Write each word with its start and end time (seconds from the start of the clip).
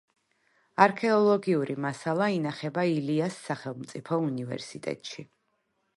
არქეოლოგიური 0.85 1.75
მასალა 1.85 2.31
ინახება 2.37 2.85
ილიას 2.95 3.39
სახელმწიფო 3.51 4.23
უნივერსიტეტში. 4.31 5.29